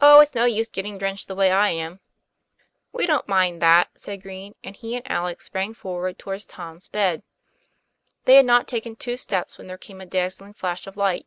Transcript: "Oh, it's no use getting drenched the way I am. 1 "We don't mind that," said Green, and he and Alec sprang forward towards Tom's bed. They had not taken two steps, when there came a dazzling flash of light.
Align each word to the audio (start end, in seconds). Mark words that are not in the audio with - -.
"Oh, 0.00 0.20
it's 0.20 0.34
no 0.34 0.46
use 0.46 0.66
getting 0.68 0.96
drenched 0.96 1.28
the 1.28 1.34
way 1.34 1.50
I 1.50 1.68
am. 1.68 2.00
1 2.92 3.02
"We 3.02 3.04
don't 3.04 3.28
mind 3.28 3.60
that," 3.60 3.90
said 3.94 4.22
Green, 4.22 4.54
and 4.64 4.74
he 4.74 4.96
and 4.96 5.06
Alec 5.10 5.42
sprang 5.42 5.74
forward 5.74 6.18
towards 6.18 6.46
Tom's 6.46 6.88
bed. 6.88 7.22
They 8.24 8.36
had 8.36 8.46
not 8.46 8.66
taken 8.66 8.96
two 8.96 9.18
steps, 9.18 9.58
when 9.58 9.66
there 9.66 9.76
came 9.76 10.00
a 10.00 10.06
dazzling 10.06 10.54
flash 10.54 10.86
of 10.86 10.96
light. 10.96 11.26